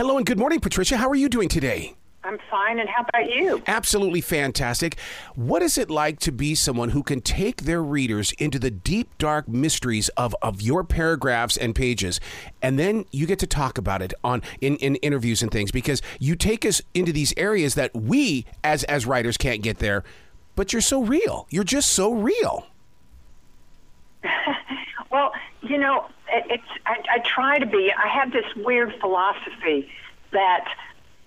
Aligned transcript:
Hello 0.00 0.16
and 0.16 0.24
good 0.24 0.38
morning, 0.38 0.60
Patricia. 0.60 0.96
How 0.96 1.10
are 1.10 1.14
you 1.14 1.28
doing 1.28 1.50
today? 1.50 1.94
I'm 2.24 2.38
fine, 2.50 2.78
and 2.78 2.88
how 2.88 3.04
about 3.06 3.30
you? 3.30 3.62
Absolutely 3.66 4.22
fantastic. 4.22 4.98
What 5.34 5.60
is 5.60 5.76
it 5.76 5.90
like 5.90 6.18
to 6.20 6.32
be 6.32 6.54
someone 6.54 6.88
who 6.88 7.02
can 7.02 7.20
take 7.20 7.64
their 7.64 7.82
readers 7.82 8.32
into 8.38 8.58
the 8.58 8.70
deep, 8.70 9.10
dark 9.18 9.46
mysteries 9.46 10.08
of, 10.16 10.34
of 10.40 10.62
your 10.62 10.84
paragraphs 10.84 11.58
and 11.58 11.74
pages, 11.74 12.18
and 12.62 12.78
then 12.78 13.04
you 13.10 13.26
get 13.26 13.38
to 13.40 13.46
talk 13.46 13.76
about 13.76 14.00
it 14.00 14.14
on 14.24 14.40
in, 14.62 14.76
in 14.76 14.96
interviews 14.96 15.42
and 15.42 15.50
things 15.50 15.70
because 15.70 16.00
you 16.18 16.34
take 16.34 16.64
us 16.64 16.80
into 16.94 17.12
these 17.12 17.34
areas 17.36 17.74
that 17.74 17.94
we 17.94 18.46
as 18.64 18.84
as 18.84 19.04
writers 19.04 19.36
can't 19.36 19.60
get 19.60 19.80
there, 19.80 20.02
but 20.56 20.72
you're 20.72 20.80
so 20.80 21.02
real. 21.02 21.46
You're 21.50 21.62
just 21.62 21.92
so 21.92 22.14
real. 22.14 22.66
well, 25.12 25.32
you 25.60 25.76
know, 25.76 26.08
it's 26.32 26.62
I, 26.86 27.02
I 27.10 27.18
try 27.18 27.58
to 27.58 27.66
be. 27.66 27.92
I 27.92 28.08
have 28.08 28.32
this 28.32 28.46
weird 28.56 28.94
philosophy 29.00 29.90
that 30.32 30.64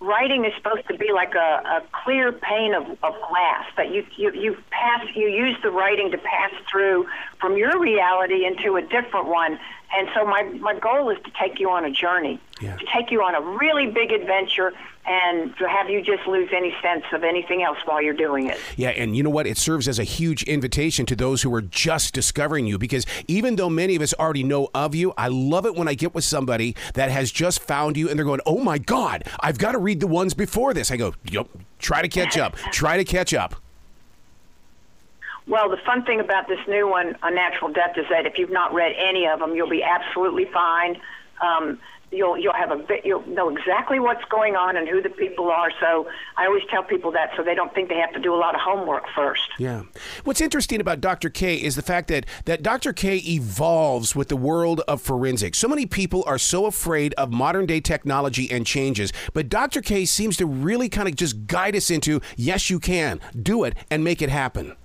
writing 0.03 0.43
is 0.45 0.53
supposed 0.55 0.88
to 0.88 0.98
be 0.98 1.11
like 1.13 1.34
a, 1.34 1.39
a 1.39 1.84
clear 2.03 2.31
pane 2.31 2.73
of, 2.73 2.84
of 3.03 3.16
glass 3.30 3.66
that 3.77 3.91
you, 3.94 4.05
you 4.17 4.31
you 4.34 4.58
pass 4.70 5.05
you 5.16 5.27
use 5.27 5.55
the 5.63 5.71
writing 5.71 6.11
to 6.11 6.17
pass 6.17 6.52
through 6.70 7.08
from 7.39 7.55
your 7.58 7.80
reality 7.80 8.45
into 8.45 8.75
a 8.75 8.81
different 8.81 9.27
one 9.27 9.58
and 9.95 10.09
so 10.13 10.25
my 10.25 10.44
my 10.59 10.77
goal 10.77 11.09
is 11.09 11.17
to 11.23 11.31
take 11.41 11.59
you 11.59 11.70
on 11.70 11.85
a 11.85 11.91
journey 11.91 12.39
Yeah. 12.62 12.75
to 12.77 12.85
take 12.95 13.12
you 13.12 13.21
on 13.23 13.35
a 13.35 13.41
really 13.41 13.88
big 13.88 14.12
adventure 14.12 14.73
and 15.05 15.57
to 15.57 15.67
have 15.67 15.89
you 15.89 16.02
just 16.02 16.25
lose 16.27 16.49
any 16.55 16.73
sense 16.81 17.03
of 17.11 17.23
anything 17.23 17.61
else 17.61 17.77
while 17.84 18.02
you're 18.02 18.13
doing 18.13 18.48
it 18.48 18.57
Yeah, 18.77 18.89
and 18.89 19.17
you 19.17 19.23
know 19.23 19.30
what? 19.31 19.48
It 19.48 19.57
serves 19.57 19.88
as 19.88 19.99
a 19.99 20.03
huge 20.03 20.44
invitation 20.44 21.05
to 21.08 21.16
those 21.16 21.41
who 21.41 21.53
are 21.55 21.61
just 21.61 22.13
discovering 22.13 22.66
you 22.67 22.77
because 22.77 23.05
even 23.27 23.55
though 23.58 23.70
many 23.70 23.95
of 23.95 24.02
us 24.02 24.13
already 24.13 24.44
know 24.44 24.70
of 24.73 24.95
you, 24.95 25.13
I 25.17 25.27
love 25.27 25.66
it 25.66 25.75
when 25.75 25.88
I 25.88 25.94
get 25.95 26.13
with 26.13 26.23
somebody 26.23 26.75
that 26.94 27.11
has 27.11 27.31
just 27.31 27.59
found 27.61 27.97
you 27.97 28.08
and 28.08 28.17
they're 28.17 28.25
going, 28.25 28.39
"Oh 28.45 28.59
my 28.59 28.77
god, 28.77 29.23
I've 29.41 29.58
got 29.58 29.73
to 29.73 29.80
read 29.80 29.99
the 29.99 30.08
ones 30.08 30.33
before 30.33 30.73
this." 30.73 30.89
I 30.91 30.95
go, 30.95 31.13
"Yep, 31.25 31.47
try 31.80 32.02
to 32.02 32.08
catch 32.08 32.38
up. 32.38 32.55
Try 32.72 32.95
to 32.97 33.03
catch 33.03 33.33
up." 33.33 33.56
Well, 35.47 35.69
the 35.69 35.78
fun 35.85 36.06
thing 36.06 36.22
about 36.22 36.47
this 36.47 36.59
new 36.69 36.88
one, 36.88 37.17
Unnatural 37.22 37.73
Death, 37.73 37.97
is 37.97 38.06
that 38.09 38.25
if 38.25 38.38
you've 38.38 38.52
not 38.52 38.73
read 38.73 38.94
any 38.97 39.28
of 39.28 39.39
them, 39.39 39.53
you'll 39.56 39.69
be 39.69 39.83
absolutely 39.83 40.45
fine. 40.45 41.02
Um, 41.42 41.80
you'll 42.14 42.38
you'll 42.38 42.53
have 42.53 42.72
a 42.72 42.86
you'll 43.03 43.26
know 43.28 43.50
exactly 43.50 44.00
what's 44.00 44.23
going 44.26 44.56
on 44.56 44.78
and 44.78 44.88
who 44.88 45.02
the 45.02 45.09
people 45.09 45.50
are. 45.50 45.72
So 45.80 46.08
I 46.38 46.45
always 46.45 46.64
tell 46.70 46.84
people 46.84 47.12
that 47.12 47.31
so 47.36 47.44
they 47.44 47.56
don't 47.56 47.73
think 47.73 47.90
they 47.90 47.98
have 47.98 48.14
to 48.14 48.20
do 48.20 48.34
a 48.34 48.38
lot 48.38 48.56
of 48.56 48.62
homework 48.62 49.03
first. 49.16 49.50
Yeah. 49.58 49.84
What's 50.23 50.42
interesting 50.42 50.80
about 50.80 51.02
Dr. 51.02 51.30
Kay 51.30 51.56
is 51.56 51.75
the 51.75 51.81
fact 51.81 52.08
that 52.09 52.25
that 52.45 52.64
Dr. 52.64 52.94
Kay 52.94 53.17
evolves 53.17 54.16
with 54.16 54.30
the 54.30 54.38
world 54.38 54.81
of 54.81 55.02
forensics. 55.02 55.58
So 55.58 55.67
many 55.67 55.86
people 55.86 56.23
are 56.25 56.38
so 56.38 56.66
afraid 56.66 57.14
of 57.16 57.31
modern 57.31 57.66
day 57.66 57.81
technology 57.81 58.50
and 58.52 58.66
changes, 58.66 59.12
but 59.34 59.50
Dr. 59.50 59.81
Kay 59.81 60.06
seems 60.06 60.38
to 60.38 60.45
really 60.45 60.90
kind 60.90 61.08
of 61.08 61.16
just 61.16 61.47
guide 61.47 61.75
us 61.75 61.90
into, 61.90 62.22
yes, 62.38 62.70
you 62.70 62.80
can 62.80 63.20
do 63.42 63.64
it 63.64 63.75
and 63.90 64.03
make 64.03 64.22
it 64.22 64.30
happen. 64.30 64.75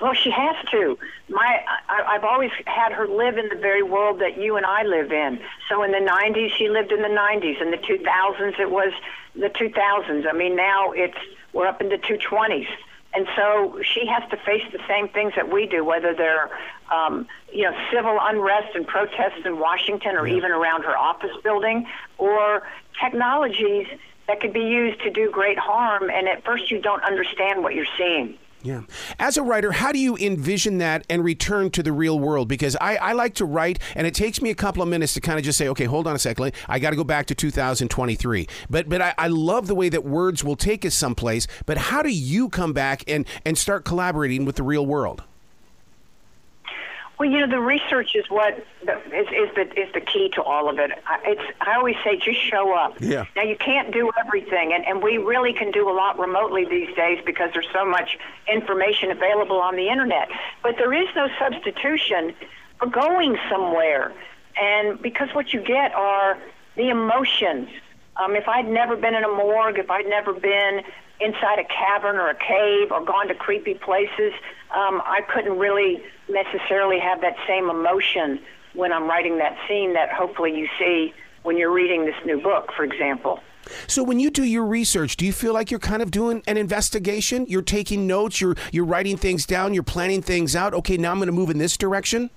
Well, 0.00 0.14
she 0.14 0.30
has 0.30 0.56
to. 0.72 0.98
My, 1.28 1.64
I, 1.88 2.14
I've 2.14 2.24
always 2.24 2.50
had 2.66 2.92
her 2.92 3.06
live 3.06 3.38
in 3.38 3.48
the 3.48 3.56
very 3.56 3.82
world 3.82 4.20
that 4.20 4.40
you 4.40 4.56
and 4.56 4.66
I 4.66 4.82
live 4.82 5.12
in. 5.12 5.40
So 5.68 5.82
in 5.82 5.92
the 5.92 5.98
90s, 5.98 6.50
she 6.50 6.68
lived 6.68 6.92
in 6.92 7.00
the 7.00 7.08
90s. 7.08 7.62
In 7.62 7.70
the 7.70 7.78
2000s, 7.78 8.58
it 8.58 8.70
was 8.70 8.92
the 9.34 9.48
2000s. 9.48 10.26
I 10.28 10.32
mean, 10.32 10.56
now 10.56 10.92
it's 10.92 11.16
we're 11.52 11.66
up 11.66 11.80
into 11.80 11.96
220s. 11.96 12.66
And 13.14 13.28
so 13.36 13.80
she 13.82 14.06
has 14.06 14.28
to 14.30 14.36
face 14.36 14.64
the 14.72 14.80
same 14.88 15.08
things 15.08 15.34
that 15.36 15.50
we 15.50 15.66
do, 15.66 15.84
whether 15.84 16.12
they're, 16.12 16.50
um, 16.92 17.28
you 17.52 17.62
know, 17.62 17.72
civil 17.92 18.18
unrest 18.20 18.74
and 18.74 18.84
protests 18.84 19.44
in 19.44 19.60
Washington 19.60 20.16
or 20.16 20.26
even 20.26 20.50
around 20.50 20.82
her 20.82 20.98
office 20.98 21.30
building, 21.44 21.86
or 22.18 22.66
technologies 23.00 23.86
that 24.26 24.40
could 24.40 24.52
be 24.52 24.64
used 24.64 25.00
to 25.02 25.10
do 25.10 25.30
great 25.30 25.58
harm. 25.58 26.10
And 26.10 26.28
at 26.28 26.44
first, 26.44 26.72
you 26.72 26.80
don't 26.80 27.04
understand 27.04 27.62
what 27.62 27.74
you're 27.74 27.86
seeing. 27.96 28.36
Yeah. 28.64 28.80
As 29.18 29.36
a 29.36 29.42
writer, 29.42 29.72
how 29.72 29.92
do 29.92 29.98
you 29.98 30.16
envision 30.16 30.78
that 30.78 31.06
and 31.10 31.22
return 31.22 31.70
to 31.72 31.82
the 31.82 31.92
real 31.92 32.18
world? 32.18 32.48
Because 32.48 32.76
I, 32.80 32.96
I 32.96 33.12
like 33.12 33.34
to 33.34 33.44
write, 33.44 33.78
and 33.94 34.06
it 34.06 34.14
takes 34.14 34.40
me 34.40 34.48
a 34.48 34.54
couple 34.54 34.82
of 34.82 34.88
minutes 34.88 35.12
to 35.14 35.20
kind 35.20 35.38
of 35.38 35.44
just 35.44 35.58
say, 35.58 35.68
okay, 35.68 35.84
hold 35.84 36.06
on 36.06 36.16
a 36.16 36.18
second. 36.18 36.52
I 36.66 36.78
got 36.78 36.90
to 36.90 36.96
go 36.96 37.04
back 37.04 37.26
to 37.26 37.34
2023. 37.34 38.48
But 38.70 38.88
but 38.88 39.02
I, 39.02 39.14
I 39.18 39.28
love 39.28 39.66
the 39.66 39.74
way 39.74 39.90
that 39.90 40.04
words 40.04 40.42
will 40.42 40.56
take 40.56 40.86
us 40.86 40.94
someplace. 40.94 41.46
But 41.66 41.76
how 41.76 42.02
do 42.02 42.08
you 42.08 42.48
come 42.48 42.72
back 42.72 43.04
and, 43.06 43.26
and 43.44 43.58
start 43.58 43.84
collaborating 43.84 44.46
with 44.46 44.56
the 44.56 44.62
real 44.62 44.86
world? 44.86 45.22
Well, 47.18 47.30
you 47.30 47.40
know, 47.40 47.46
the 47.46 47.60
research 47.60 48.16
is 48.16 48.28
what 48.28 48.66
the, 48.84 48.96
is, 49.16 49.28
is 49.28 49.54
the 49.54 49.80
is 49.80 49.92
the 49.94 50.00
key 50.00 50.30
to 50.30 50.42
all 50.42 50.68
of 50.68 50.78
it. 50.78 50.90
I, 51.06 51.20
it's 51.24 51.58
I 51.60 51.76
always 51.76 51.94
say 52.02 52.16
just 52.16 52.40
show 52.40 52.74
up. 52.74 53.00
Yeah. 53.00 53.26
Now 53.36 53.42
you 53.42 53.56
can't 53.56 53.92
do 53.92 54.10
everything, 54.18 54.72
and 54.72 54.84
and 54.84 55.02
we 55.02 55.18
really 55.18 55.52
can 55.52 55.70
do 55.70 55.88
a 55.88 55.92
lot 55.92 56.18
remotely 56.18 56.64
these 56.64 56.94
days 56.96 57.20
because 57.24 57.50
there's 57.52 57.68
so 57.72 57.84
much 57.84 58.18
information 58.52 59.10
available 59.12 59.60
on 59.60 59.76
the 59.76 59.88
internet. 59.88 60.28
But 60.62 60.76
there 60.76 60.92
is 60.92 61.08
no 61.14 61.28
substitution 61.38 62.34
for 62.78 62.86
going 62.86 63.38
somewhere, 63.48 64.12
and 64.60 65.00
because 65.00 65.28
what 65.34 65.52
you 65.52 65.60
get 65.60 65.94
are 65.94 66.36
the 66.76 66.88
emotions. 66.88 67.68
Um, 68.16 68.36
if 68.36 68.48
I'd 68.48 68.68
never 68.68 68.96
been 68.96 69.14
in 69.14 69.24
a 69.24 69.28
morgue, 69.28 69.78
if 69.78 69.90
I'd 69.90 70.06
never 70.06 70.32
been 70.32 70.82
inside 71.20 71.58
a 71.58 71.64
cavern 71.64 72.16
or 72.16 72.28
a 72.28 72.34
cave 72.34 72.90
or 72.90 73.04
gone 73.04 73.28
to 73.28 73.34
creepy 73.34 73.74
places, 73.74 74.32
um, 74.74 75.02
I 75.04 75.20
couldn't 75.32 75.58
really 75.58 76.02
necessarily 76.28 76.98
have 76.98 77.20
that 77.20 77.36
same 77.46 77.70
emotion 77.70 78.40
when 78.74 78.92
I'm 78.92 79.08
writing 79.08 79.38
that 79.38 79.56
scene 79.68 79.94
that 79.94 80.10
hopefully 80.10 80.56
you 80.56 80.68
see 80.78 81.14
when 81.42 81.56
you're 81.56 81.72
reading 81.72 82.04
this 82.04 82.16
new 82.24 82.40
book, 82.40 82.72
for 82.76 82.84
example. 82.84 83.40
So 83.86 84.02
when 84.02 84.20
you 84.20 84.30
do 84.30 84.44
your 84.44 84.64
research, 84.64 85.16
do 85.16 85.24
you 85.24 85.32
feel 85.32 85.54
like 85.54 85.70
you're 85.70 85.80
kind 85.80 86.02
of 86.02 86.10
doing 86.10 86.42
an 86.46 86.56
investigation? 86.56 87.46
You're 87.48 87.62
taking 87.62 88.06
notes, 88.06 88.40
you're 88.40 88.56
you're 88.72 88.84
writing 88.84 89.16
things 89.16 89.46
down, 89.46 89.72
you're 89.72 89.82
planning 89.82 90.20
things 90.20 90.54
out. 90.54 90.74
Okay, 90.74 90.96
now 90.96 91.12
I'm 91.12 91.18
going 91.18 91.26
to 91.26 91.32
move 91.32 91.50
in 91.50 91.58
this 91.58 91.76
direction. 91.76 92.30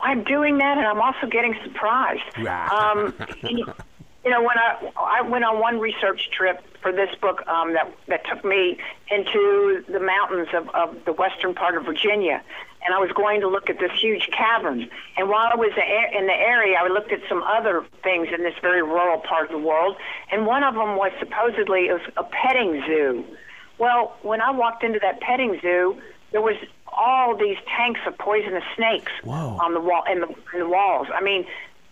I'm 0.00 0.24
doing 0.24 0.58
that, 0.58 0.78
and 0.78 0.86
I'm 0.86 1.00
also 1.00 1.26
getting 1.30 1.54
surprised. 1.64 2.36
Um, 2.72 3.14
you 4.24 4.30
know, 4.30 4.40
when 4.40 4.56
I 4.56 4.90
I 4.96 5.22
went 5.22 5.44
on 5.44 5.58
one 5.60 5.80
research 5.80 6.30
trip 6.30 6.62
for 6.80 6.92
this 6.92 7.10
book 7.20 7.46
um, 7.48 7.72
that 7.74 7.92
that 8.08 8.26
took 8.26 8.44
me 8.44 8.78
into 9.10 9.84
the 9.88 10.00
mountains 10.00 10.48
of, 10.54 10.68
of 10.70 11.04
the 11.04 11.12
western 11.12 11.54
part 11.54 11.76
of 11.76 11.84
Virginia, 11.84 12.42
and 12.84 12.94
I 12.94 12.98
was 12.98 13.10
going 13.12 13.40
to 13.40 13.48
look 13.48 13.68
at 13.68 13.78
this 13.78 13.92
huge 14.00 14.28
cavern. 14.30 14.88
And 15.16 15.28
while 15.28 15.50
I 15.52 15.56
was 15.56 15.72
in 15.72 16.26
the 16.26 16.34
area, 16.34 16.76
I 16.80 16.88
looked 16.88 17.12
at 17.12 17.20
some 17.28 17.42
other 17.42 17.84
things 18.02 18.28
in 18.32 18.42
this 18.42 18.54
very 18.60 18.82
rural 18.82 19.18
part 19.18 19.46
of 19.46 19.52
the 19.52 19.66
world, 19.66 19.96
and 20.30 20.46
one 20.46 20.62
of 20.62 20.74
them 20.74 20.96
was 20.96 21.12
supposedly 21.18 21.88
it 21.88 21.94
was 21.94 22.12
a 22.16 22.24
petting 22.24 22.82
zoo. 22.86 23.24
Well, 23.78 24.16
when 24.22 24.40
I 24.40 24.50
walked 24.52 24.84
into 24.84 25.00
that 25.00 25.20
petting 25.20 25.58
zoo, 25.60 26.00
there 26.30 26.42
was 26.42 26.56
all 26.86 27.36
these 27.36 27.56
tanks 27.76 28.00
of 28.06 28.16
poisonous 28.18 28.64
snakes 28.76 29.10
Whoa. 29.24 29.58
on 29.60 29.74
the 29.74 29.80
wall 29.80 30.04
in 30.10 30.20
the, 30.20 30.28
in 30.54 30.60
the 30.60 30.68
walls. 30.68 31.08
I 31.12 31.22
mean, 31.22 31.46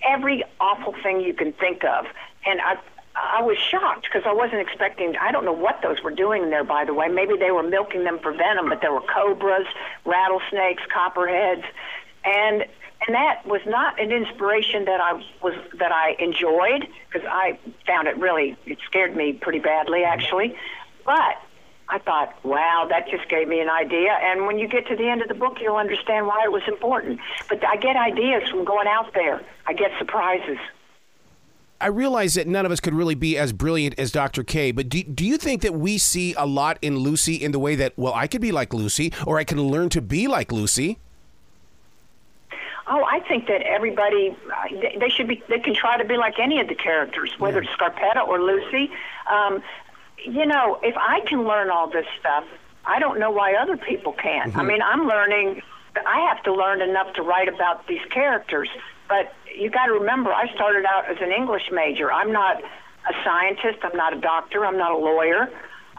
every 0.06 0.44
awful 0.60 0.94
thing 1.02 1.20
you 1.20 1.34
can 1.34 1.52
think 1.52 1.84
of, 1.84 2.06
and 2.46 2.60
I. 2.60 2.76
I 3.16 3.42
was 3.42 3.58
shocked 3.58 4.04
because 4.04 4.22
I 4.24 4.32
wasn't 4.32 4.60
expecting. 4.60 5.16
I 5.16 5.32
don't 5.32 5.44
know 5.44 5.52
what 5.52 5.82
those 5.82 6.00
were 6.00 6.12
doing 6.12 6.48
there, 6.48 6.62
by 6.62 6.84
the 6.84 6.94
way. 6.94 7.08
Maybe 7.08 7.36
they 7.36 7.50
were 7.50 7.64
milking 7.64 8.04
them 8.04 8.20
for 8.20 8.32
venom, 8.32 8.68
but 8.68 8.80
there 8.80 8.92
were 8.92 9.02
cobras, 9.02 9.66
rattlesnakes, 10.06 10.84
copperheads, 10.88 11.64
and 12.24 12.64
and 13.06 13.14
that 13.14 13.46
was 13.46 13.62
not 13.66 14.00
an 14.00 14.12
inspiration 14.12 14.84
that 14.84 15.00
I 15.00 15.14
was 15.42 15.54
that 15.78 15.90
I 15.92 16.16
enjoyed 16.18 16.86
because 17.10 17.26
I 17.30 17.58
found 17.86 18.08
it 18.08 18.16
really 18.16 18.56
it 18.66 18.78
scared 18.86 19.16
me 19.16 19.32
pretty 19.32 19.58
badly 19.58 20.04
actually, 20.04 20.56
but 21.04 21.36
I 21.90 21.98
thought, 21.98 22.34
wow, 22.44 22.86
that 22.88 23.08
just 23.10 23.28
gave 23.28 23.48
me 23.48 23.60
an 23.60 23.68
idea. 23.68 24.12
And 24.22 24.46
when 24.46 24.58
you 24.58 24.68
get 24.68 24.86
to 24.86 24.96
the 24.96 25.08
end 25.08 25.22
of 25.22 25.28
the 25.28 25.34
book, 25.34 25.58
you'll 25.60 25.76
understand 25.76 26.26
why 26.26 26.44
it 26.44 26.52
was 26.52 26.62
important. 26.68 27.18
But 27.48 27.64
I 27.66 27.76
get 27.76 27.96
ideas 27.96 28.48
from 28.48 28.64
going 28.64 28.86
out 28.86 29.12
there. 29.12 29.42
I 29.66 29.72
get 29.72 29.90
surprises. 29.98 30.58
I 31.80 31.86
realize 31.88 32.34
that 32.34 32.46
none 32.46 32.64
of 32.64 32.70
us 32.72 32.78
could 32.78 32.94
really 32.94 33.14
be 33.14 33.36
as 33.38 33.52
brilliant 33.52 33.98
as 33.98 34.12
Dr. 34.12 34.44
Kay, 34.44 34.70
but 34.70 34.88
do, 34.88 35.02
do 35.02 35.24
you 35.26 35.38
think 35.38 35.62
that 35.62 35.74
we 35.74 35.96
see 35.96 36.34
a 36.34 36.44
lot 36.46 36.76
in 36.82 36.98
Lucy 36.98 37.34
in 37.36 37.52
the 37.52 37.58
way 37.58 37.74
that, 37.74 37.94
well, 37.96 38.12
I 38.12 38.26
could 38.26 38.42
be 38.42 38.52
like 38.52 38.74
Lucy, 38.74 39.12
or 39.26 39.38
I 39.38 39.44
can 39.44 39.60
learn 39.62 39.88
to 39.90 40.02
be 40.02 40.28
like 40.28 40.52
Lucy? 40.52 40.98
Oh, 42.86 43.04
I 43.04 43.20
think 43.20 43.46
that 43.46 43.62
everybody 43.62 44.36
they- 44.98 45.08
should 45.08 45.28
be. 45.28 45.42
They 45.48 45.60
can 45.60 45.74
try 45.74 45.96
to 45.96 46.04
be 46.04 46.16
like 46.16 46.38
any 46.38 46.60
of 46.60 46.68
the 46.68 46.74
characters, 46.74 47.30
whether 47.38 47.60
it's 47.60 47.70
Scarpetta 47.70 48.26
or 48.26 48.40
Lucy. 48.40 48.90
Um, 49.30 49.62
you 50.24 50.46
know, 50.46 50.78
if 50.82 50.94
I 50.96 51.20
can 51.26 51.44
learn 51.44 51.70
all 51.70 51.90
this 51.90 52.06
stuff, 52.18 52.44
I 52.84 52.98
don't 52.98 53.18
know 53.18 53.30
why 53.30 53.54
other 53.54 53.76
people 53.76 54.12
can't. 54.12 54.56
I 54.56 54.62
mean, 54.62 54.82
I'm 54.82 55.06
learning. 55.06 55.62
I 56.06 56.20
have 56.28 56.42
to 56.44 56.52
learn 56.52 56.80
enough 56.80 57.12
to 57.14 57.22
write 57.22 57.48
about 57.48 57.86
these 57.86 58.04
characters, 58.10 58.68
but 59.08 59.32
you 59.54 59.70
got 59.70 59.86
to 59.86 59.92
remember, 59.92 60.32
I 60.32 60.52
started 60.54 60.84
out 60.86 61.10
as 61.10 61.16
an 61.20 61.32
English 61.32 61.70
major. 61.72 62.12
I'm 62.12 62.32
not 62.32 62.62
a 62.62 63.24
scientist. 63.24 63.78
I'm 63.82 63.96
not 63.96 64.16
a 64.16 64.20
doctor. 64.20 64.64
I'm 64.64 64.78
not 64.78 64.92
a 64.92 64.96
lawyer. 64.96 65.50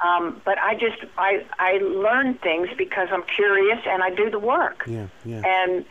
Um, 0.03 0.41
but 0.44 0.57
I 0.57 0.73
just 0.73 0.97
I 1.18 1.45
I 1.59 1.73
learn 1.77 2.35
things 2.35 2.69
because 2.77 3.09
I'm 3.12 3.23
curious 3.23 3.79
and 3.85 4.01
I 4.01 4.09
do 4.09 4.31
the 4.31 4.39
work. 4.39 4.83
Yeah, 4.88 5.07
yeah. 5.25 5.44
And 5.45 5.85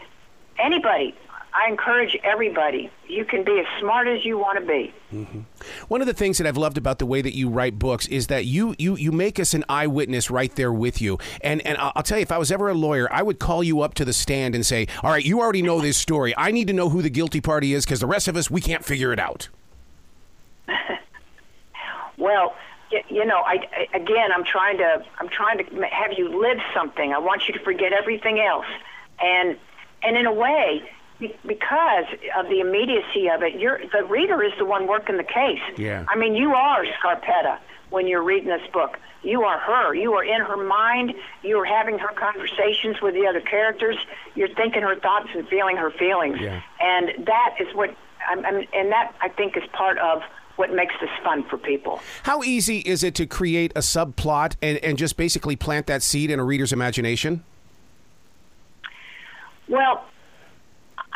anybody, 0.59 1.15
I 1.53 1.69
encourage 1.69 2.17
everybody. 2.23 2.91
You 3.09 3.25
can 3.25 3.45
be 3.45 3.59
as 3.59 3.67
smart 3.81 4.07
as 4.07 4.25
you 4.25 4.39
want 4.39 4.59
to 4.61 4.65
be. 4.65 4.95
Mm-hmm. 5.13 5.41
One 5.89 6.01
of 6.01 6.07
the 6.07 6.15
things 6.15 6.39
that 6.39 6.47
I've 6.47 6.57
loved 6.57 6.79
about 6.79 6.99
the 6.99 7.07
way 7.07 7.23
that 7.23 7.35
you 7.35 7.49
write 7.49 7.79
books 7.79 8.07
is 8.07 8.29
that 8.29 8.45
you 8.45 8.75
you 8.79 8.97
you 8.97 9.11
make 9.11 9.41
us 9.41 9.53
an 9.53 9.65
eyewitness 9.69 10.31
right 10.31 10.55
there 10.55 10.73
with 10.73 11.03
you. 11.03 11.19
And 11.41 11.65
and 11.67 11.77
I'll 11.79 12.03
tell 12.03 12.19
you, 12.19 12.23
if 12.23 12.31
I 12.31 12.39
was 12.39 12.53
ever 12.53 12.69
a 12.69 12.75
lawyer, 12.75 13.13
I 13.13 13.23
would 13.23 13.39
call 13.39 13.65
you 13.65 13.81
up 13.81 13.95
to 13.95 14.05
the 14.05 14.13
stand 14.13 14.55
and 14.55 14.65
say, 14.65 14.87
"All 15.03 15.11
right, 15.11 15.25
you 15.25 15.41
already 15.41 15.63
know 15.63 15.81
this 15.81 15.97
story. 15.97 16.35
I 16.37 16.53
need 16.53 16.69
to 16.69 16.73
know 16.73 16.89
who 16.89 17.03
the 17.03 17.11
guilty 17.11 17.41
party 17.41 17.75
is 17.75 17.85
because 17.85 18.01
the 18.01 18.07
rest 18.07 18.29
of 18.29 18.37
us 18.37 18.51
we 18.51 18.61
can't 18.61 18.85
figure 18.85 19.13
it 19.13 19.19
out." 19.19 19.49
well, 22.17 22.55
you 23.09 23.25
know, 23.25 23.39
I, 23.39 23.87
I 23.93 23.97
again, 23.97 24.31
I'm 24.33 24.45
trying 24.45 24.79
to 24.79 25.05
I'm 25.19 25.29
trying 25.29 25.59
to 25.59 25.87
have 25.87 26.13
you 26.17 26.41
live 26.41 26.59
something. 26.73 27.13
I 27.13 27.19
want 27.19 27.49
you 27.49 27.55
to 27.55 27.61
forget 27.61 27.93
everything 27.93 28.39
else, 28.41 28.67
and 29.21 29.59
and 30.03 30.17
in 30.17 30.27
a 30.27 30.33
way, 30.33 30.89
because 31.47 32.07
of 32.37 32.49
the 32.49 32.61
immediacy 32.61 33.29
of 33.29 33.43
it, 33.43 33.59
you're 33.59 33.81
the 33.93 34.05
reader 34.05 34.43
is 34.43 34.53
the 34.59 34.65
one 34.65 34.87
working 34.87 35.17
the 35.17 35.25
case. 35.25 35.61
Yeah. 35.77 36.05
I 36.09 36.17
mean, 36.17 36.35
you 36.35 36.55
are 36.55 36.85
Scarpetta 36.85 37.59
when 37.91 38.07
you're 38.07 38.23
reading 38.23 38.49
this 38.49 38.67
book. 38.73 38.99
You 39.23 39.43
are 39.43 39.59
her. 39.59 39.95
You 39.95 40.15
are 40.15 40.25
in 40.25 40.41
her 40.41 40.57
mind. 40.57 41.15
You 41.43 41.59
are 41.61 41.65
having 41.65 41.99
her 41.99 42.13
conversations 42.15 43.03
with 43.03 43.15
the 43.15 43.27
other 43.27 43.41
characters. 43.41 43.97
You're 44.35 44.49
thinking 44.55 44.83
her 44.83 44.99
thoughts 44.99 45.29
and 45.35 45.47
feeling 45.49 45.77
her 45.77 45.91
feelings. 45.91 46.39
Yeah. 46.41 46.63
And 46.81 47.27
that 47.27 47.57
is 47.61 47.75
what, 47.75 47.95
I'm, 48.27 48.45
I'm, 48.47 48.67
and 48.73 48.91
that 48.93 49.15
I 49.21 49.29
think 49.29 49.57
is 49.59 49.65
part 49.73 49.99
of 49.99 50.23
what 50.57 50.73
makes 50.73 50.95
this 51.01 51.11
fun 51.23 51.43
for 51.45 51.59
people. 51.59 52.01
How 52.23 52.43
easy 52.43 52.79
is 52.79 53.03
it 53.03 53.15
to 53.17 53.27
create 53.27 53.73
a 53.77 53.81
subplot 53.81 54.57
and, 54.63 54.79
and 54.79 54.97
just 54.97 55.17
basically 55.17 55.57
plant 55.57 55.87
that 55.87 56.03
seed 56.03 56.31
in 56.31 56.39
a 56.39 56.45
reader's 56.45 56.73
imagination? 56.73 57.45
Well, 59.69 60.05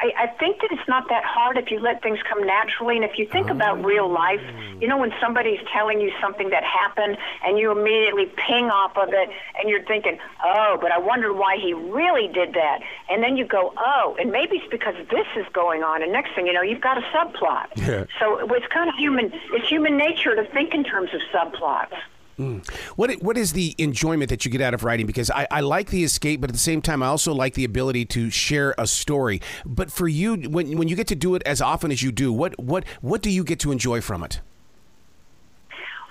I, 0.04 0.24
I 0.24 0.26
think 0.38 0.60
that 0.60 0.68
it's 0.70 0.86
not 0.86 1.08
that 1.08 1.24
hard 1.24 1.56
if 1.56 1.70
you 1.70 1.80
let 1.80 2.02
things 2.02 2.18
come 2.28 2.46
naturally. 2.46 2.96
And 2.96 3.04
if 3.04 3.18
you 3.18 3.26
think 3.26 3.48
oh. 3.48 3.52
about 3.52 3.82
real 3.82 4.10
life, 4.10 4.42
you 4.80 4.86
know, 4.86 4.98
when 4.98 5.12
somebody's 5.20 5.60
telling 5.72 6.00
you 6.00 6.12
something 6.20 6.50
that 6.50 6.62
happened 6.62 7.16
and 7.42 7.58
you 7.58 7.72
immediately 7.72 8.26
ping 8.46 8.68
off 8.68 8.96
of 8.96 9.08
it 9.08 9.28
and 9.58 9.68
you're 9.68 9.84
thinking, 9.84 10.18
oh, 10.44 10.76
but 10.80 10.92
I 10.92 10.98
wonder 10.98 11.32
why 11.32 11.56
he 11.56 11.72
really 11.72 12.28
did 12.28 12.52
that. 12.52 12.80
And 13.08 13.22
then 13.22 13.36
you 13.36 13.46
go, 13.46 13.72
oh, 13.78 14.16
and 14.20 14.30
maybe 14.30 14.56
it's 14.56 14.70
because 14.70 14.94
this 15.10 15.26
is 15.36 15.46
going 15.54 15.82
on. 15.82 16.02
And 16.02 16.12
next 16.12 16.34
thing 16.34 16.46
you 16.46 16.52
know, 16.52 16.62
you've 16.62 16.82
got 16.82 16.98
a 16.98 17.02
subplot. 17.14 17.68
Yeah. 17.76 18.04
So 18.20 18.40
it's 18.54 18.66
kind 18.72 18.88
of 18.88 18.96
human, 18.96 19.32
it's 19.52 19.68
human 19.68 19.96
nature 19.96 20.36
to 20.36 20.44
think 20.52 20.74
in 20.74 20.84
terms 20.84 21.10
of 21.14 21.20
subplots. 21.32 21.96
Mm. 22.38 22.68
What 22.96 23.12
what 23.22 23.36
is 23.36 23.52
the 23.52 23.74
enjoyment 23.78 24.28
that 24.30 24.44
you 24.44 24.50
get 24.50 24.60
out 24.60 24.74
of 24.74 24.82
writing? 24.82 25.06
Because 25.06 25.30
I, 25.30 25.46
I 25.50 25.60
like 25.60 25.90
the 25.90 26.02
escape, 26.02 26.40
but 26.40 26.50
at 26.50 26.54
the 26.54 26.60
same 26.60 26.82
time, 26.82 27.02
I 27.02 27.06
also 27.06 27.32
like 27.32 27.54
the 27.54 27.64
ability 27.64 28.06
to 28.06 28.30
share 28.30 28.74
a 28.76 28.86
story. 28.86 29.40
But 29.64 29.92
for 29.92 30.08
you, 30.08 30.34
when 30.48 30.76
when 30.76 30.88
you 30.88 30.96
get 30.96 31.06
to 31.08 31.14
do 31.14 31.34
it 31.36 31.42
as 31.46 31.60
often 31.60 31.92
as 31.92 32.02
you 32.02 32.10
do, 32.10 32.32
what 32.32 32.58
what 32.58 32.84
what 33.00 33.22
do 33.22 33.30
you 33.30 33.44
get 33.44 33.60
to 33.60 33.72
enjoy 33.72 34.00
from 34.00 34.24
it? 34.24 34.40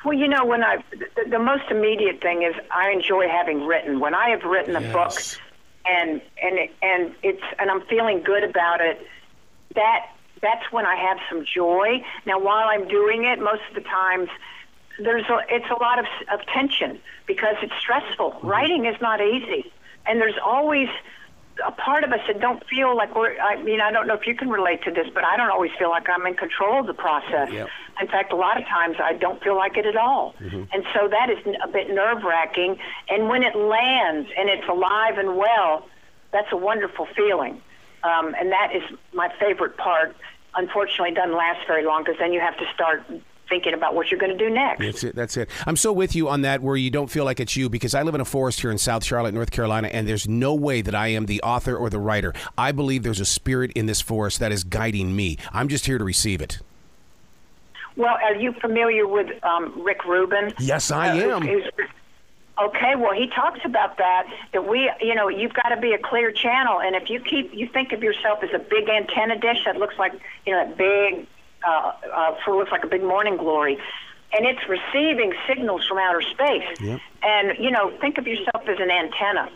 Well, 0.05 0.17
you 0.17 0.27
know, 0.27 0.45
when 0.45 0.63
I 0.63 0.83
the, 0.91 1.29
the 1.29 1.39
most 1.39 1.63
immediate 1.69 2.21
thing 2.21 2.43
is 2.43 2.55
I 2.71 2.91
enjoy 2.91 3.27
having 3.27 3.65
written. 3.65 3.99
When 3.99 4.13
I 4.13 4.29
have 4.29 4.43
written 4.43 4.75
a 4.75 4.81
yes. 4.81 4.93
book, 4.93 5.41
and 5.85 6.21
and 6.41 6.69
and 6.81 7.15
it's 7.21 7.43
and 7.59 7.69
I'm 7.69 7.81
feeling 7.87 8.21
good 8.21 8.43
about 8.43 8.79
it, 8.79 9.05
that 9.75 10.07
that's 10.41 10.71
when 10.71 10.85
I 10.85 10.95
have 10.95 11.17
some 11.29 11.45
joy. 11.45 12.03
Now, 12.25 12.39
while 12.39 12.67
I'm 12.67 12.87
doing 12.87 13.25
it, 13.25 13.39
most 13.39 13.61
of 13.69 13.75
the 13.75 13.89
times 13.89 14.29
there's 14.99 15.25
a, 15.29 15.39
it's 15.49 15.69
a 15.69 15.81
lot 15.81 15.99
of, 15.99 16.05
of 16.31 16.45
tension 16.47 16.99
because 17.25 17.55
it's 17.61 17.73
stressful. 17.79 18.31
Mm-hmm. 18.31 18.47
Writing 18.47 18.85
is 18.85 18.99
not 19.01 19.21
easy, 19.21 19.71
and 20.05 20.19
there's 20.19 20.37
always 20.43 20.89
a 21.65 21.71
part 21.71 22.03
of 22.03 22.11
us 22.11 22.19
that 22.27 22.39
don't 22.39 22.63
feel 22.67 22.95
like 22.95 23.15
we're. 23.15 23.37
I 23.39 23.61
mean, 23.61 23.81
I 23.81 23.91
don't 23.91 24.07
know 24.07 24.15
if 24.15 24.25
you 24.25 24.35
can 24.35 24.49
relate 24.49 24.83
to 24.83 24.91
this, 24.91 25.07
but 25.13 25.23
I 25.23 25.37
don't 25.37 25.51
always 25.51 25.71
feel 25.77 25.89
like 25.89 26.07
I'm 26.09 26.25
in 26.25 26.35
control 26.35 26.79
of 26.79 26.87
the 26.87 26.93
process. 26.93 27.51
Yep. 27.51 27.69
In 28.01 28.07
fact, 28.07 28.33
a 28.33 28.35
lot 28.35 28.59
of 28.59 28.67
times 28.67 28.97
I 29.03 29.13
don't 29.13 29.41
feel 29.43 29.55
like 29.55 29.77
it 29.77 29.85
at 29.85 29.95
all, 29.95 30.33
mm-hmm. 30.39 30.63
and 30.71 30.83
so 30.93 31.07
that 31.07 31.29
is 31.29 31.37
a 31.63 31.67
bit 31.67 31.89
nerve 31.89 32.23
wracking. 32.23 32.77
And 33.09 33.29
when 33.29 33.43
it 33.43 33.55
lands 33.55 34.29
and 34.37 34.49
it's 34.49 34.67
alive 34.67 35.17
and 35.17 35.37
well, 35.37 35.87
that's 36.31 36.51
a 36.51 36.57
wonderful 36.57 37.07
feeling, 37.15 37.61
um, 38.03 38.35
and 38.39 38.51
that 38.51 38.75
is 38.75 38.83
my 39.13 39.31
favorite 39.39 39.77
part. 39.77 40.15
Unfortunately, 40.55 41.09
it 41.09 41.15
doesn't 41.15 41.35
last 41.35 41.65
very 41.67 41.85
long 41.85 42.03
because 42.03 42.19
then 42.19 42.33
you 42.33 42.39
have 42.39 42.57
to 42.57 42.65
start 42.73 43.03
thinking 43.53 43.75
about 43.75 43.93
what 43.93 44.09
you're 44.09 44.19
going 44.19 44.35
to 44.35 44.37
do 44.37 44.49
next. 44.49 44.79
That's 44.79 45.03
it. 45.03 45.15
That's 45.15 45.37
it. 45.37 45.47
I'm 45.67 45.77
so 45.77 45.93
with 45.93 46.15
you 46.15 46.27
on 46.27 46.41
that 46.41 46.61
where 46.63 46.75
you 46.75 46.89
don't 46.89 47.11
feel 47.11 47.23
like 47.23 47.39
it's 47.39 47.55
you 47.55 47.69
because 47.69 47.93
I 47.93 48.01
live 48.01 48.15
in 48.15 48.21
a 48.21 48.25
forest 48.25 48.61
here 48.61 48.71
in 48.71 48.79
South 48.79 49.03
Charlotte, 49.03 49.35
North 49.35 49.51
Carolina, 49.51 49.89
and 49.89 50.07
there's 50.07 50.27
no 50.27 50.55
way 50.55 50.81
that 50.81 50.95
I 50.95 51.09
am 51.09 51.27
the 51.27 51.39
author 51.43 51.77
or 51.77 51.91
the 51.91 51.99
writer. 51.99 52.33
I 52.57 52.71
believe 52.71 53.03
there's 53.03 53.19
a 53.19 53.25
spirit 53.25 53.71
in 53.73 53.85
this 53.85 54.01
forest 54.01 54.39
that 54.39 54.51
is 54.51 54.63
guiding 54.63 55.15
me. 55.15 55.37
I'm 55.51 55.67
just 55.67 55.85
here 55.85 55.99
to 55.99 56.03
receive 56.03 56.41
it. 56.41 56.61
Well, 57.95 58.17
are 58.23 58.33
you 58.33 58.53
familiar 58.53 59.07
with 59.07 59.29
um, 59.43 59.83
Rick 59.83 60.03
Rubin? 60.05 60.51
Yes, 60.59 60.89
I 60.89 61.09
uh, 61.09 61.35
am. 61.35 61.41
Who's, 61.43 61.65
Okay, 62.61 62.95
well, 62.95 63.13
he 63.13 63.27
talks 63.27 63.61
about 63.65 63.97
that. 63.97 64.27
That 64.51 64.67
we, 64.67 64.91
you 65.01 65.15
know, 65.15 65.27
you've 65.27 65.53
got 65.53 65.69
to 65.69 65.77
be 65.77 65.93
a 65.93 65.97
clear 65.97 66.31
channel, 66.31 66.79
and 66.81 66.95
if 66.95 67.09
you 67.09 67.19
keep, 67.19 67.51
you 67.51 67.67
think 67.67 67.93
of 67.93 68.03
yourself 68.03 68.43
as 68.43 68.51
a 68.53 68.59
big 68.59 68.89
antenna 68.89 69.39
dish 69.39 69.65
that 69.65 69.77
looks 69.77 69.97
like, 69.97 70.13
you 70.45 70.53
know, 70.53 70.67
that 70.67 70.77
big 70.77 71.25
uh, 71.65 71.91
uh, 72.13 72.35
for 72.43 72.55
looks 72.55 72.71
like 72.71 72.83
a 72.83 72.87
big 72.87 73.03
morning 73.03 73.37
glory, 73.37 73.77
and 74.31 74.45
it's 74.45 74.67
receiving 74.67 75.33
signals 75.47 75.85
from 75.87 75.97
outer 75.97 76.21
space. 76.21 76.79
Yep. 76.79 76.99
And 77.21 77.57
you 77.59 77.71
know, 77.71 77.91
think 77.99 78.17
of 78.17 78.27
yourself 78.27 78.67
as 78.67 78.79
an 78.79 78.91
antenna 78.91 79.49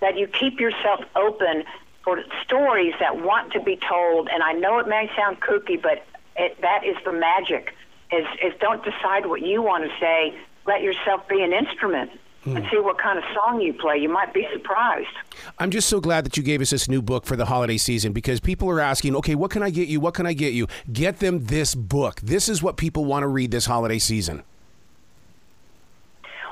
that 0.00 0.18
you 0.18 0.26
keep 0.26 0.60
yourself 0.60 1.00
open 1.16 1.64
for 2.02 2.22
stories 2.44 2.92
that 3.00 3.22
want 3.22 3.52
to 3.54 3.60
be 3.60 3.76
told. 3.76 4.28
And 4.28 4.42
I 4.42 4.52
know 4.52 4.78
it 4.78 4.86
may 4.86 5.10
sound 5.16 5.40
kooky, 5.40 5.80
but 5.80 6.04
it, 6.36 6.60
that 6.60 6.84
is 6.84 6.96
the 7.04 7.12
magic. 7.12 7.74
Is 8.12 8.26
is 8.42 8.52
don't 8.60 8.84
decide 8.84 9.26
what 9.26 9.42
you 9.42 9.62
want 9.62 9.84
to 9.84 9.90
say. 9.98 10.34
Let 10.66 10.82
yourself 10.82 11.26
be 11.28 11.42
an 11.42 11.52
instrument 11.52 12.10
hmm. 12.44 12.56
and 12.56 12.66
see 12.70 12.78
what 12.78 12.98
kind 12.98 13.18
of 13.18 13.24
song 13.34 13.60
you 13.60 13.72
play. 13.72 13.98
You 13.98 14.08
might 14.08 14.32
be 14.32 14.46
surprised. 14.52 15.08
I'm 15.58 15.70
just 15.70 15.88
so 15.88 16.00
glad 16.00 16.24
that 16.24 16.36
you 16.36 16.42
gave 16.42 16.60
us 16.60 16.70
this 16.70 16.88
new 16.88 17.02
book 17.02 17.26
for 17.26 17.36
the 17.36 17.46
holiday 17.46 17.76
season 17.76 18.12
because 18.12 18.40
people 18.40 18.70
are 18.70 18.80
asking, 18.80 19.16
okay, 19.16 19.34
what 19.34 19.50
can 19.50 19.62
I 19.62 19.70
get 19.70 19.88
you? 19.88 20.00
What 20.00 20.14
can 20.14 20.26
I 20.26 20.32
get 20.32 20.52
you? 20.52 20.66
Get 20.92 21.18
them 21.18 21.46
this 21.46 21.74
book. 21.74 22.20
This 22.20 22.48
is 22.48 22.62
what 22.62 22.76
people 22.76 23.04
want 23.04 23.24
to 23.24 23.28
read 23.28 23.50
this 23.50 23.66
holiday 23.66 23.98
season. 23.98 24.42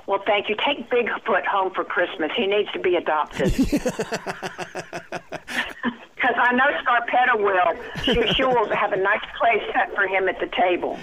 Well, 0.07 0.23
thank 0.27 0.49
you. 0.49 0.57
Take 0.57 0.91
Bigfoot 0.91 1.47
home 1.47 1.73
for 1.73 1.85
Christmas. 1.85 2.33
He 2.37 2.47
needs 2.47 2.71
to 2.73 2.81
be 2.81 2.97
adopted. 2.97 3.55
Because 6.23 6.37
I 6.39 6.53
know 6.53 6.65
Scarpetta 6.83 7.43
will. 7.43 8.05
She, 8.05 8.35
she 8.35 8.45
will 8.45 8.69
have 8.69 8.93
a 8.93 8.97
nice 8.97 9.25
place 9.39 9.63
set 9.73 9.93
for 9.95 10.07
him 10.07 10.29
at 10.29 10.39
the 10.39 10.47
table. 10.47 10.97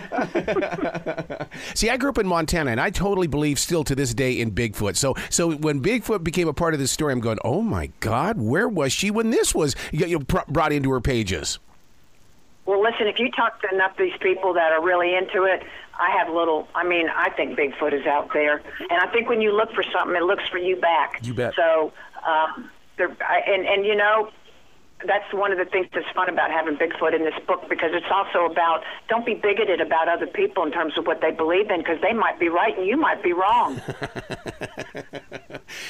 See, 1.73 1.89
I 1.89 1.97
grew 1.97 2.09
up 2.09 2.17
in 2.17 2.25
Montana, 2.25 2.71
and 2.71 2.79
I 2.79 2.89
totally 2.89 3.27
believe 3.27 3.59
still 3.59 3.83
to 3.83 3.95
this 3.95 4.13
day 4.13 4.39
in 4.39 4.51
Bigfoot. 4.51 4.95
So, 4.95 5.15
so 5.29 5.51
when 5.51 5.81
Bigfoot 5.81 6.23
became 6.23 6.47
a 6.47 6.53
part 6.53 6.73
of 6.73 6.79
this 6.79 6.91
story, 6.91 7.11
I'm 7.11 7.19
going, 7.19 7.37
oh 7.43 7.61
my 7.61 7.91
God, 7.99 8.39
where 8.39 8.69
was 8.69 8.93
she 8.93 9.11
when 9.11 9.29
this 9.29 9.53
was 9.53 9.75
you 9.91 10.19
know, 10.19 10.43
brought 10.47 10.71
into 10.71 10.89
her 10.91 11.01
pages? 11.01 11.59
Well, 12.65 12.81
listen, 12.81 13.07
if 13.07 13.19
you 13.19 13.29
talk 13.31 13.61
to 13.63 13.73
enough 13.73 13.91
of 13.91 13.97
these 13.97 14.17
people 14.21 14.53
that 14.53 14.71
are 14.71 14.81
really 14.81 15.15
into 15.15 15.43
it, 15.43 15.63
I 15.99 16.11
have 16.17 16.33
little. 16.33 16.69
I 16.73 16.85
mean, 16.87 17.09
I 17.09 17.29
think 17.31 17.59
Bigfoot 17.59 17.91
is 17.91 18.05
out 18.05 18.31
there, 18.31 18.61
and 18.79 19.01
I 19.01 19.07
think 19.11 19.27
when 19.27 19.41
you 19.41 19.51
look 19.51 19.73
for 19.73 19.83
something, 19.91 20.15
it 20.15 20.23
looks 20.23 20.47
for 20.47 20.59
you 20.59 20.77
back. 20.77 21.19
You 21.23 21.33
bet. 21.33 21.55
So, 21.55 21.91
um, 22.25 22.69
there, 22.95 23.13
I, 23.19 23.41
and 23.47 23.65
and 23.65 23.85
you 23.85 23.95
know, 23.95 24.29
that's 25.05 25.31
one 25.33 25.51
of 25.51 25.57
the 25.57 25.65
things 25.65 25.87
that's 25.93 26.05
fun 26.13 26.29
about 26.29 26.51
having 26.51 26.75
Bigfoot 26.75 27.15
in 27.15 27.23
this 27.23 27.33
book 27.47 27.67
because 27.69 27.91
it's 27.93 28.05
also 28.11 28.51
about 28.51 28.83
don't 29.07 29.25
be 29.25 29.33
bigoted 29.33 29.81
about 29.81 30.09
other 30.09 30.27
people 30.27 30.63
in 30.63 30.71
terms 30.71 30.97
of 30.97 31.07
what 31.07 31.21
they 31.21 31.31
believe 31.31 31.69
in 31.69 31.79
because 31.79 31.99
they 32.01 32.13
might 32.13 32.39
be 32.39 32.49
right 32.49 32.77
and 32.77 32.85
you 32.85 32.97
might 32.97 33.23
be 33.23 33.33
wrong. 33.33 33.81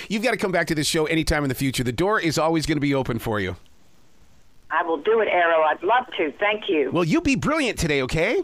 You've 0.09 0.23
got 0.23 0.31
to 0.31 0.37
come 0.37 0.51
back 0.51 0.67
to 0.67 0.75
this 0.75 0.87
show 0.87 1.05
anytime 1.05 1.43
in 1.43 1.49
the 1.49 1.55
future. 1.55 1.83
The 1.83 1.91
door 1.91 2.19
is 2.19 2.37
always 2.37 2.65
going 2.65 2.77
to 2.77 2.81
be 2.81 2.93
open 2.93 3.19
for 3.19 3.39
you. 3.39 3.55
I 4.71 4.83
will 4.83 4.97
do 4.97 5.19
it, 5.21 5.27
Arroe. 5.27 5.63
I'd 5.63 5.81
love 5.81 6.05
to. 6.17 6.31
Thank 6.39 6.69
you. 6.69 6.91
Well, 6.91 7.03
you 7.03 7.21
be 7.21 7.35
brilliant 7.35 7.79
today, 7.79 8.03
okay? 8.03 8.43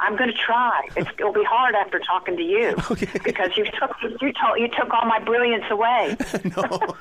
I'm 0.00 0.16
going 0.16 0.30
to 0.30 0.36
try. 0.36 0.88
It's, 0.96 1.10
it'll 1.18 1.32
be 1.32 1.44
hard 1.44 1.74
after 1.74 2.00
talking 2.00 2.36
to 2.36 2.42
you 2.42 2.74
okay. 2.90 3.06
because 3.22 3.56
you 3.56 3.64
took 3.64 3.94
you 4.20 4.32
told 4.32 4.58
you 4.58 4.68
took 4.68 4.92
all 4.92 5.06
my 5.06 5.20
brilliance 5.20 5.64
away. 5.70 6.16
no. 6.56 6.96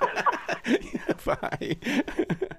Bye. 1.25 2.56